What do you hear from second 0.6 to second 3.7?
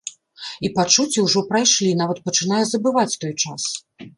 І пачуцці ўжо прайшлі, нават пачынаю забываць той час.